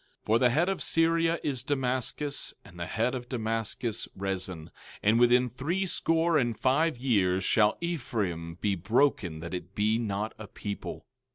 17:8 0.21 0.25
For 0.25 0.39
the 0.39 0.49
head 0.49 0.67
of 0.67 0.81
Syria 0.81 1.39
is 1.43 1.61
Damascus, 1.61 2.55
and 2.65 2.79
the 2.79 2.87
head 2.87 3.13
of 3.13 3.29
Damascus, 3.29 4.07
Rezin; 4.15 4.71
and 5.03 5.19
within 5.19 5.47
three 5.47 5.85
score 5.85 6.39
and 6.39 6.59
five 6.59 6.97
years 6.97 7.43
shall 7.43 7.77
Ephraim 7.81 8.55
be 8.55 8.73
broken 8.73 9.41
that 9.41 9.53
it 9.53 9.75
be 9.75 9.99
not 9.99 10.33
a 10.39 10.47
people. 10.47 11.05